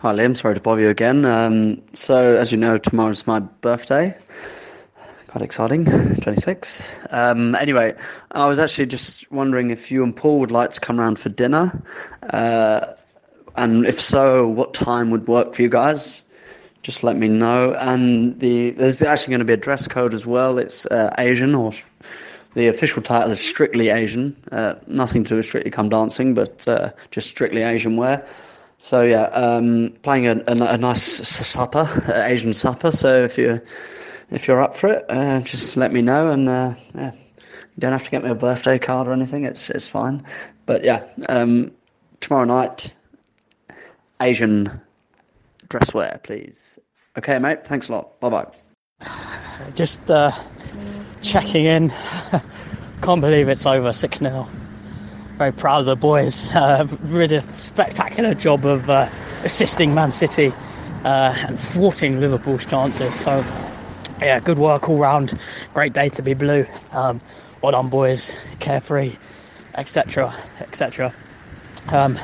[0.00, 1.26] Hi Liam, sorry to bother you again.
[1.26, 4.16] Um, so, as you know, tomorrow's my birthday.
[5.26, 7.00] Quite exciting, 26.
[7.10, 7.94] Um, anyway,
[8.30, 11.28] I was actually just wondering if you and Paul would like to come around for
[11.28, 11.84] dinner.
[12.22, 12.94] Uh,
[13.56, 16.22] and if so, what time would work for you guys?
[16.82, 17.74] Just let me know.
[17.74, 20.56] And the there's actually going to be a dress code as well.
[20.56, 21.72] It's uh, Asian, or
[22.54, 24.34] the official title is Strictly Asian.
[24.50, 28.26] Uh, nothing to do with Strictly Come Dancing, but uh, just Strictly Asian wear.
[28.82, 31.86] So yeah, um, playing a, a, a, nice supper,
[32.26, 32.90] Asian supper.
[32.90, 33.60] So if you
[34.30, 37.92] if you're up for it, uh, just let me know, and uh, yeah, you don't
[37.92, 39.44] have to get me a birthday card or anything.
[39.44, 40.24] It's it's fine.
[40.64, 41.72] But yeah, um,
[42.20, 42.94] tomorrow night,
[44.22, 44.80] Asian
[45.68, 46.78] dress wear, please.
[47.18, 47.66] Okay, mate.
[47.66, 48.18] Thanks a lot.
[48.20, 48.46] Bye bye.
[49.74, 50.32] Just uh,
[51.20, 51.92] checking in.
[53.02, 54.48] Can't believe it's over six 0
[55.40, 56.50] very proud of the boys.
[56.60, 59.08] Uh, really a spectacular job of uh,
[59.42, 60.52] assisting Man City
[61.04, 63.14] uh, and thwarting Liverpool's chances.
[63.14, 63.42] So,
[64.20, 65.32] yeah, good work all round.
[65.72, 66.66] Great day to be blue.
[66.92, 67.18] Um,
[67.62, 68.36] well done, boys.
[68.58, 69.12] Carefree,
[69.76, 71.14] etc., etc.
[71.88, 72.18] Um,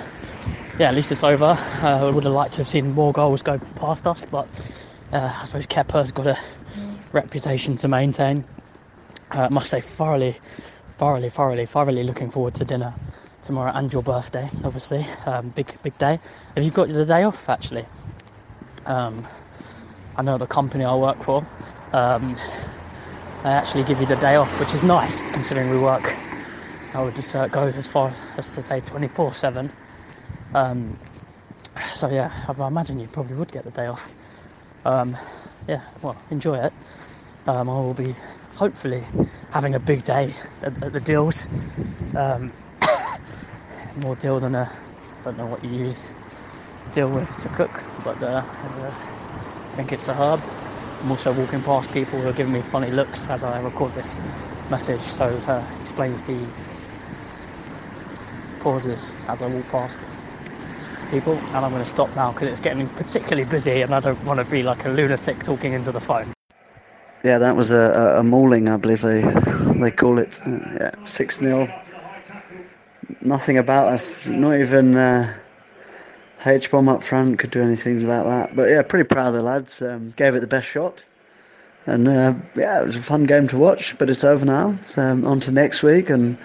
[0.79, 1.57] yeah, at least it's over.
[1.83, 4.47] Uh, I would have liked to have seen more goals go past us, but
[5.13, 6.39] uh, I suppose Kepa's got a
[7.13, 8.45] reputation to maintain.
[9.31, 10.37] Uh, I must say, thoroughly
[10.99, 12.95] thoroughly, thoroughly, thoroughly looking forward to dinner
[13.43, 15.05] tomorrow and your birthday, obviously.
[15.27, 16.19] Um, big, big day.
[16.55, 17.87] Have you got the day off actually?
[18.87, 19.27] Um,
[20.17, 21.47] I know the company I work for.
[21.93, 22.37] Um,
[23.43, 26.17] they actually give you the day off, which is nice considering we work.
[26.95, 29.71] I would just uh, go as far as to say 24 7.
[30.55, 30.97] Um,
[31.93, 34.11] so, yeah, I imagine you probably would get the day off.
[34.85, 35.17] Um,
[35.69, 36.73] yeah, well, enjoy it.
[37.47, 38.15] Um, I will be
[38.57, 39.03] hopefully
[39.53, 41.49] having a big day at, at the deals.
[42.15, 42.53] Um,
[43.97, 44.71] more deal than a
[45.23, 46.09] don't know what you use
[46.93, 50.41] deal with to cook, but uh, I think it's a herb.
[51.03, 54.19] I'm also walking past people who are giving me funny looks as I record this
[54.71, 56.39] message, so uh, explains the
[58.61, 60.01] pauses as I walk past
[61.11, 61.35] people.
[61.35, 64.39] And I'm going to stop now because it's getting particularly busy, and I don't want
[64.39, 66.36] to be like a lunatic talking into the phone.
[67.27, 69.21] Yeah, that was a, a, mauling, I believe they
[69.81, 70.39] they call it.
[70.47, 71.67] Uh, yeah, six 0
[73.21, 74.29] Nothing about us.
[74.29, 75.35] Not even uh,
[76.45, 78.55] H bomb up front could do anything about that.
[78.55, 79.83] But yeah, pretty proud of the lads.
[79.83, 81.03] Um, gave it the best shot,
[81.87, 83.99] and uh, yeah, it was a fun game to watch.
[83.99, 84.79] But it's over now.
[84.85, 86.39] So um, on to next week and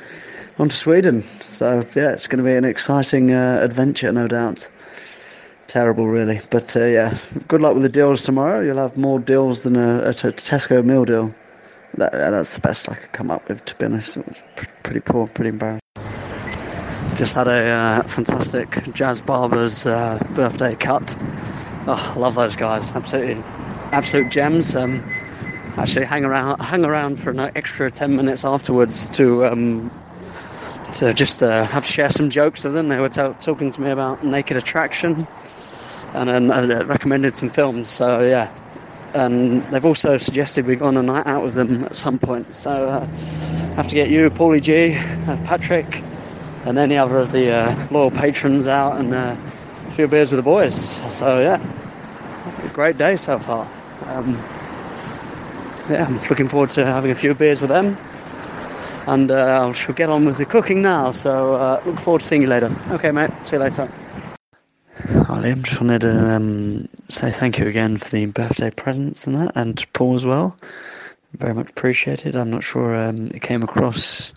[0.58, 1.22] on to Sweden.
[1.44, 4.68] So yeah, it's going to be an exciting uh, adventure, no doubt
[5.72, 6.42] terrible, really.
[6.50, 7.18] But uh, yeah,
[7.48, 8.60] good luck with the deals tomorrow.
[8.60, 11.34] You'll have more deals than a, Tesco meal deal.
[11.96, 14.18] That, that's the best I could come up with, to be honest.
[14.18, 14.38] It was
[14.84, 15.80] pretty poor, pretty embarrassing.
[17.16, 21.16] Just had a uh, fantastic Jazz Barbers uh, birthday cut.
[21.88, 22.92] Oh, love those guys.
[22.92, 23.42] Absolutely,
[23.94, 24.76] absolute gems.
[24.76, 25.02] Um,
[25.78, 29.90] actually, hang around, hang around for an extra ten minutes afterwards to um,
[30.94, 32.90] to just uh, have share some jokes with them.
[32.90, 35.28] They were t- talking to me about Naked Attraction
[36.14, 37.90] and then uh, recommended some films.
[37.90, 38.50] So yeah,
[39.14, 42.54] and they've also suggested we go on a night out with them at some point.
[42.54, 43.06] So uh,
[43.76, 44.96] have to get you, Paulie G,
[45.28, 46.04] uh, Patrick,
[46.66, 49.36] and any other of the uh, loyal patrons out and uh,
[49.88, 51.02] a few beers with the boys.
[51.14, 51.62] So yeah,
[52.74, 53.70] great day so far.
[54.08, 54.34] Um,
[55.90, 57.98] yeah, I'm looking forward to having a few beers with them.
[59.08, 61.12] And uh, I shall get on with the cooking now.
[61.12, 62.74] So uh, look forward to seeing you later.
[62.92, 63.32] Okay, mate.
[63.44, 63.92] See you later.
[65.40, 69.54] Liam, just wanted to um, say thank you again for the birthday presents and that,
[69.56, 70.58] and Paul as well.
[71.34, 72.36] Very much appreciated.
[72.36, 74.34] I'm not sure um, it came across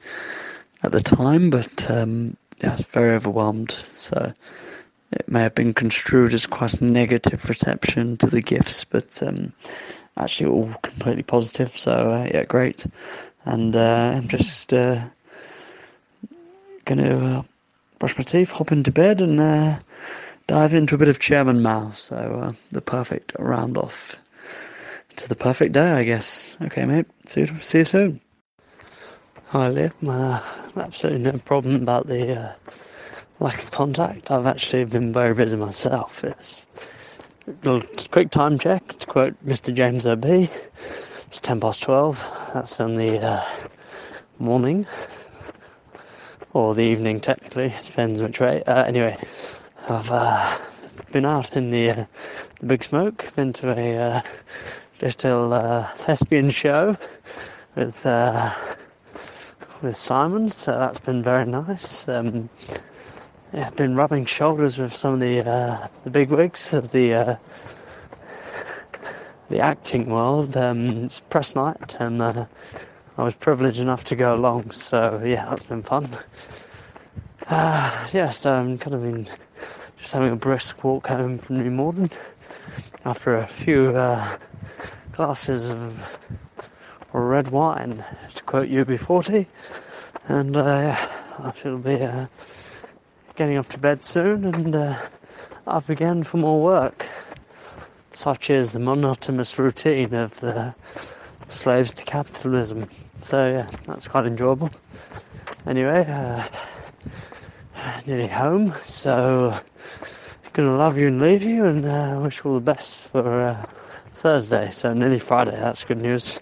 [0.85, 3.73] at the time, but um, yeah, very overwhelmed.
[3.73, 4.33] So
[5.11, 9.53] it may have been construed as quite a negative reception to the gifts, but um,
[10.17, 11.77] actually all completely positive.
[11.77, 12.87] So uh, yeah, great.
[13.45, 15.03] And uh, I'm just uh,
[16.85, 17.43] going to uh,
[17.99, 19.79] brush my teeth, hop into bed, and uh,
[20.47, 21.93] dive into a bit of Chairman Mao.
[21.93, 24.17] So uh, the perfect round off
[25.17, 26.57] to the perfect day, I guess.
[26.63, 27.07] Okay, mate.
[27.27, 28.21] See you, see you soon.
[29.47, 29.93] Hi, Liam.
[30.09, 30.43] Uh,
[30.81, 32.53] absolutely no problem about the uh,
[33.41, 34.31] lack of contact.
[34.31, 36.25] I've actually been very busy myself.
[36.25, 36.67] It's
[37.65, 37.81] a
[38.11, 39.73] quick time check to quote Mr.
[39.73, 40.49] James O.B.
[41.27, 42.51] It's 10 past 12.
[42.55, 43.45] That's in the uh,
[44.39, 44.87] morning.
[46.53, 47.75] Or the evening, technically.
[47.85, 48.63] Depends which way.
[48.65, 49.17] Uh, anyway,
[49.87, 50.57] I've uh,
[51.13, 52.05] been out in the uh,
[52.61, 54.21] the big smoke, been to a uh,
[55.03, 56.97] little uh, thespian show
[57.77, 58.51] with uh,
[59.83, 62.09] with Simon, so that's been very nice.
[62.09, 62.49] Um,
[63.53, 67.39] yeah, been rubbing shoulders with some of the uh, the big wigs of the
[69.51, 70.57] the acting world.
[70.57, 72.47] Um, it's press night, and I
[73.19, 74.71] was privileged enough to go along.
[74.71, 76.09] So yeah, that's been fun.
[77.51, 79.29] Yeah, so I'm kind of been
[80.05, 82.11] just having a brisk walk home from New Malden
[83.07, 84.37] after a few uh,
[85.13, 86.19] glasses of
[87.15, 88.05] red wine,
[88.35, 89.47] to quote UB40,
[90.29, 90.95] and uh,
[91.39, 92.27] I shall be uh,
[93.35, 94.95] getting off to bed soon and uh,
[95.67, 97.07] up again for more work,
[98.11, 100.75] such is the monotonous routine of the
[101.49, 102.87] slaves to capitalism.
[103.17, 104.71] So yeah, that's quite enjoyable.
[105.67, 106.47] Anyway, uh,
[108.07, 109.59] nearly home, so
[110.55, 113.67] gonna love you and leave you, and uh, wish all the best for uh,
[114.13, 114.71] Thursday.
[114.71, 115.51] So nearly Friday.
[115.51, 116.41] That's good news.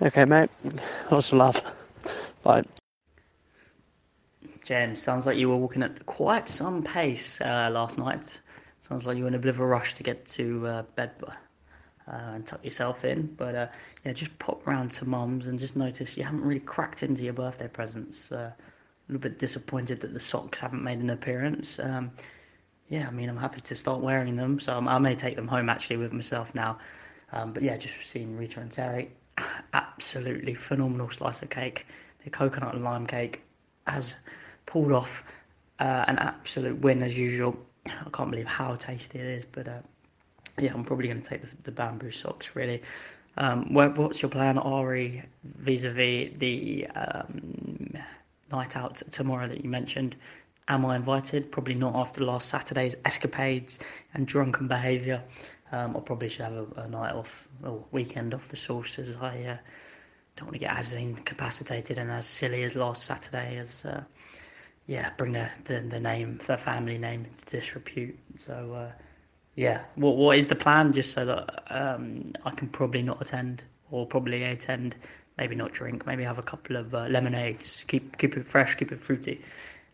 [0.00, 0.50] Okay, mate.
[1.10, 1.74] Lots of love.
[2.42, 2.62] Bye.
[4.64, 8.38] James, sounds like you were walking at quite some pace uh, last night.
[8.80, 11.12] Sounds like you were in a bit of a rush to get to uh, bed
[11.26, 11.30] uh,
[12.06, 13.34] and tuck yourself in.
[13.34, 13.66] But uh,
[14.04, 17.32] yeah, just pop round to mum's and just notice you haven't really cracked into your
[17.32, 18.30] birthday presents.
[18.30, 18.54] A
[19.08, 21.78] little bit disappointed that the socks haven't made an appearance.
[21.78, 22.10] Um,
[22.88, 25.68] yeah, I mean, I'm happy to start wearing them, so I may take them home
[25.68, 26.78] actually with myself now.
[27.32, 29.10] Um, but yeah, just seeing Rita and Terry,
[29.72, 31.86] absolutely phenomenal slice of cake.
[32.24, 33.42] The coconut and lime cake
[33.86, 34.16] has
[34.64, 35.24] pulled off
[35.78, 37.58] uh, an absolute win as usual.
[37.86, 39.80] I can't believe how tasty it is, but uh,
[40.58, 42.82] yeah, I'm probably going to take the, the, bamboo socks really.
[43.36, 47.94] Um, what's your plan, Ari, vis-a-vis the um,
[48.50, 50.16] night out tomorrow that you mentioned?
[50.68, 51.50] Am I invited?
[51.50, 53.78] Probably not after last Saturday's escapades
[54.12, 55.22] and drunken behaviour.
[55.72, 59.16] Um, I probably should have a, a, night off or weekend off the sauce as
[59.16, 59.56] I uh,
[60.36, 64.02] don't want to get as incapacitated and as silly as last Saturday as uh,
[64.86, 68.18] yeah bring the, the, the name the family name into disrepute.
[68.36, 68.92] So uh,
[69.56, 70.92] yeah, what what is the plan?
[70.92, 74.96] Just so that um, I can probably not attend or probably attend,
[75.36, 78.92] maybe not drink, maybe have a couple of uh, lemonades, keep keep it fresh, keep
[78.92, 79.42] it fruity.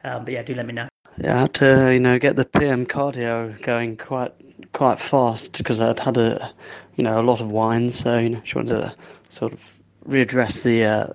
[0.04, 0.88] Um, but yeah, do let me know.
[1.18, 4.32] Yeah, I had to you know get the PM cardio going quite
[4.72, 6.52] quite fast because I'd had a
[6.96, 8.94] you know a lot of wine, so you know she wanted to
[9.28, 11.06] sort of readdress the uh,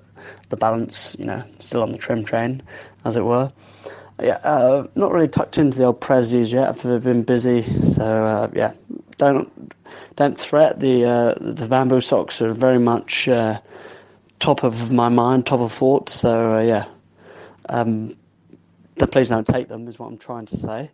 [0.50, 2.62] the balance, you know, still on the trim train,
[3.06, 3.52] as it were.
[4.22, 6.86] Yeah, uh, not really tucked into the old prezzies yet.
[6.86, 8.74] I've been busy, so uh, yeah,
[9.18, 9.50] don't
[10.18, 10.80] don't threat.
[10.80, 13.60] The uh, the bamboo socks are very much uh,
[14.40, 16.10] top of my mind, top of thought.
[16.10, 16.86] So uh, yeah,
[17.70, 18.16] um,
[19.08, 20.92] please don't take them, is what I'm trying to say.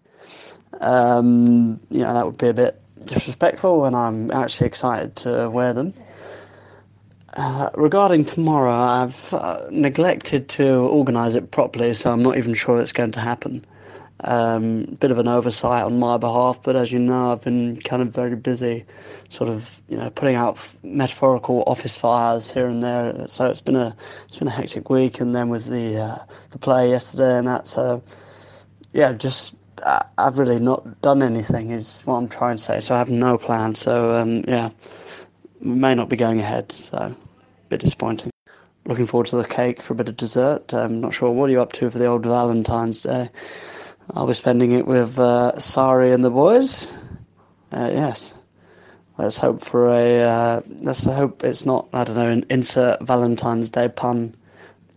[0.80, 5.74] Um, you know, that would be a bit disrespectful, and I'm actually excited to wear
[5.74, 5.94] them.
[7.34, 12.80] Uh, regarding tomorrow, I've uh, neglected to organise it properly, so I'm not even sure
[12.81, 13.66] it's going to happen.
[14.22, 18.02] Um, bit of an oversight on my behalf, but as you know, I've been kind
[18.02, 18.86] of very busy,
[19.30, 23.28] sort of you know putting out metaphorical office fires here and there.
[23.28, 23.96] So it's been a
[24.28, 26.18] it's been a hectic week, and then with the uh,
[26.52, 27.68] the play yesterday and that.
[27.68, 28.02] So
[28.94, 29.54] yeah, just
[29.84, 31.72] uh, I've really not done anything.
[31.72, 32.80] Is what I'm trying to say.
[32.80, 33.76] So I have no plan.
[33.76, 34.70] So um, yeah,
[35.62, 36.72] We may not be going ahead.
[36.72, 37.16] So a
[37.70, 38.32] bit disappointing.
[38.86, 40.74] Looking forward to the cake for a bit of dessert.
[40.74, 43.30] I'm um, not sure what are you up to for the old Valentine's Day.
[44.13, 46.92] I'll be spending it with uh, Sarri and the boys.
[47.72, 48.34] Uh, yes.
[49.18, 50.22] Let's hope for a.
[50.22, 51.88] Uh, let's hope it's not.
[51.94, 52.30] I don't know.
[52.30, 54.36] An insert Valentine's Day pun.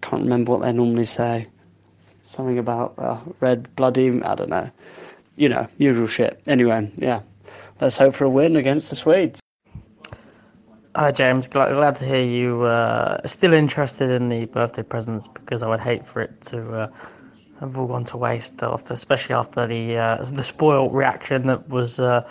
[0.02, 1.46] Can't remember what they normally say.
[2.22, 4.22] Something about uh, red bloody.
[4.22, 4.70] I don't know.
[5.36, 6.40] You know, usual shit.
[6.46, 7.20] Anyway, yeah.
[7.80, 9.40] Let's hope for a win against the Swedes.
[10.96, 15.62] Hi James, glad, glad to hear you uh, still interested in the birthday presents because
[15.62, 16.88] I would hate for it to uh,
[17.60, 21.98] have all gone to waste after, especially after the uh, the spoiled reaction that was
[21.98, 22.22] uh,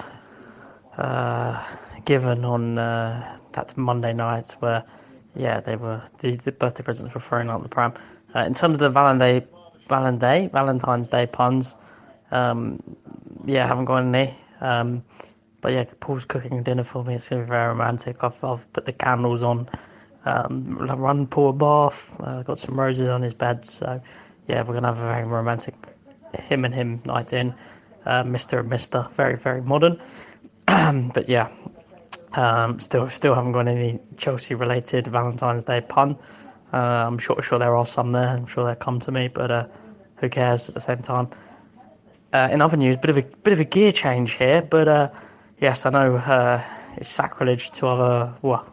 [0.98, 1.64] uh,
[2.06, 4.84] given on uh, that Monday night, where
[5.36, 7.94] yeah, they were the, the birthday presents were thrown out the pram.
[8.36, 9.46] Uh, in terms of the Valentine
[9.88, 11.76] Valentine Valentine's Day puns,
[12.32, 12.82] um,
[13.46, 14.36] yeah, I haven't got any.
[14.62, 15.04] Um,
[15.60, 17.16] but yeah, Paul's cooking dinner for me.
[17.16, 18.24] It's gonna be very romantic.
[18.24, 19.70] I've I've put the candles on,
[20.26, 22.18] um, run Paul a bath.
[22.22, 24.02] Uh, got some roses on his bed, so
[24.48, 25.76] yeah, we're gonna have a very romantic
[26.34, 27.54] him and him night in.
[28.06, 28.60] Uh, Mr.
[28.60, 30.02] and Mister, very very modern.
[30.66, 31.50] but yeah,
[32.34, 36.18] um, still still haven't got any Chelsea related Valentine's Day pun.
[36.74, 38.30] Uh, I'm sure sure there are some there.
[38.30, 39.68] I'm sure they'll come to me, but uh,
[40.18, 41.30] who cares at the same time.
[42.34, 45.10] Uh, in other news, bit of a bit of a gear change here, but uh,
[45.60, 46.64] yes, I know uh,
[46.98, 48.68] it's sacrilege to other well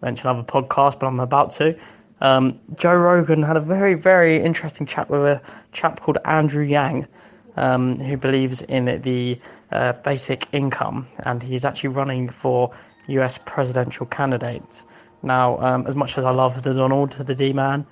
[0.00, 1.78] mention other podcasts, but I'm about to.
[2.22, 7.08] Um, Joe Rogan had a very, very interesting chat with a chap called Andrew Yang,
[7.56, 9.40] um, who believes in the
[9.72, 12.72] uh, basic income, and he's actually running for
[13.08, 13.38] U.S.
[13.44, 14.84] presidential candidate.
[15.24, 17.84] Now, um, as much as I love the Donald, the D man,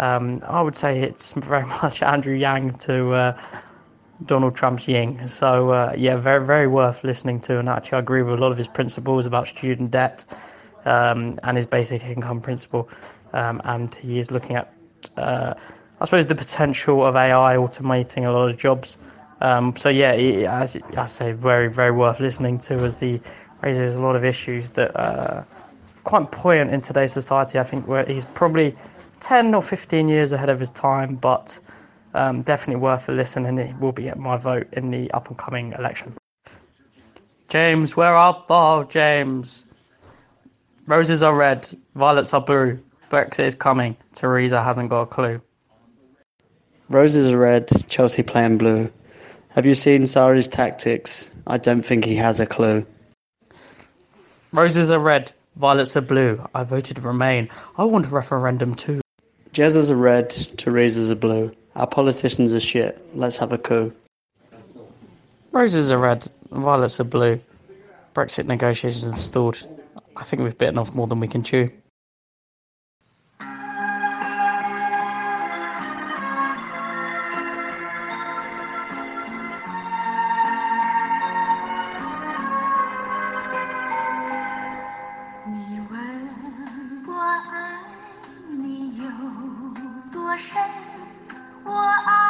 [0.00, 3.40] um, I would say it's very much Andrew Yang to uh,
[4.26, 5.28] Donald Trump's Ying.
[5.28, 7.60] So, uh, yeah, very, very worth listening to.
[7.60, 10.24] And actually, I agree with a lot of his principles about student debt
[10.84, 12.88] um, and his basic income principle.
[13.32, 14.72] Um, and he is looking at,
[15.16, 15.54] uh,
[16.00, 18.98] I suppose, the potential of AI automating a lot of jobs.
[19.40, 23.20] Um, so, yeah, as I say, very, very worth listening to as he
[23.62, 25.46] raises a lot of issues that are
[26.04, 27.58] quite poignant in today's society.
[27.58, 28.76] I think where he's probably
[29.20, 31.58] 10 or 15 years ahead of his time, but
[32.14, 35.28] um, definitely worth a listen, and it will be at my vote in the up
[35.28, 36.14] and coming election.
[37.48, 39.64] James, where art thou, James?
[40.86, 42.78] Roses are red, violets are blue.
[43.10, 43.96] Brexit is coming.
[44.12, 45.40] Theresa hasn't got a clue.
[46.90, 48.90] Roses are red, Chelsea playing blue.
[49.50, 51.28] Have you seen Sarri's tactics?
[51.46, 52.86] I don't think he has a clue.
[54.52, 56.42] Roses are red, violets are blue.
[56.54, 57.50] I voted Remain.
[57.76, 59.00] I want a referendum too.
[59.52, 61.52] Jezzas are red, Theresa's are blue.
[61.76, 63.04] Our politicians are shit.
[63.14, 63.92] Let's have a coup.
[65.52, 67.40] Roses are red, violets are blue.
[68.14, 69.66] Brexit negotiations have stalled.
[70.16, 71.70] I think we've bitten off more than we can chew.
[90.28, 90.60] 我深，
[91.64, 92.27] 我爱。